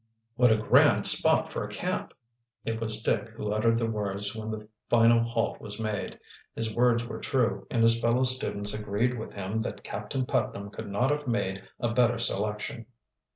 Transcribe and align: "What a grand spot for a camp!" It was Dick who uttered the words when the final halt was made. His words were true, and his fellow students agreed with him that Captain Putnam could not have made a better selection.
"What 0.35 0.51
a 0.51 0.57
grand 0.57 1.05
spot 1.05 1.51
for 1.53 1.63
a 1.63 1.69
camp!" 1.69 2.15
It 2.65 2.81
was 2.81 3.03
Dick 3.03 3.29
who 3.35 3.51
uttered 3.51 3.77
the 3.77 3.85
words 3.85 4.35
when 4.35 4.49
the 4.49 4.67
final 4.89 5.19
halt 5.21 5.61
was 5.61 5.79
made. 5.79 6.17
His 6.55 6.73
words 6.75 7.05
were 7.05 7.19
true, 7.19 7.67
and 7.69 7.83
his 7.83 7.99
fellow 7.99 8.23
students 8.23 8.73
agreed 8.73 9.15
with 9.19 9.33
him 9.35 9.61
that 9.61 9.83
Captain 9.83 10.25
Putnam 10.25 10.71
could 10.71 10.89
not 10.89 11.11
have 11.11 11.27
made 11.27 11.61
a 11.79 11.93
better 11.93 12.17
selection. 12.17 12.87